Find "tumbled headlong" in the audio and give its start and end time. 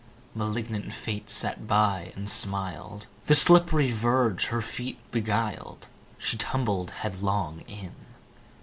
6.37-7.59